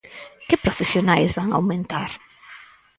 [0.47, 2.09] ¿Que profesionais van aumentar?